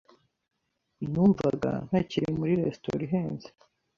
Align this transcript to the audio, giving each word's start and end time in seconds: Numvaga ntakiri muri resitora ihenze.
Numvaga 1.11 1.71
ntakiri 1.87 2.27
muri 2.39 2.53
resitora 2.61 3.01
ihenze. 3.07 3.47